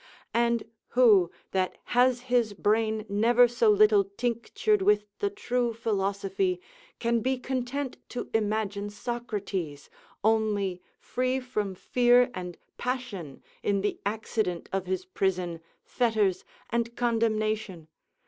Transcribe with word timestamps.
And 0.33 0.63
who, 0.97 1.29
that 1.51 1.77
has 1.93 2.21
his 2.21 2.53
brain 2.53 3.05
never 3.07 3.47
so 3.47 3.69
little 3.69 4.03
tinctured 4.05 4.81
with 4.81 5.05
the 5.19 5.29
true 5.29 5.75
philosophy, 5.75 6.59
can 6.97 7.19
be 7.19 7.37
content 7.37 7.97
to 8.09 8.27
imagine 8.33 8.89
Socrates 8.89 9.91
only 10.23 10.81
free 10.99 11.39
from 11.39 11.75
fear 11.75 12.31
and 12.33 12.57
passion 12.79 13.43
in 13.61 13.81
the 13.81 13.99
accident 14.03 14.69
of 14.73 14.87
his 14.87 15.05
prison, 15.05 15.61
fetters, 15.83 16.45
and 16.71 16.95
condemnation? 16.95 17.87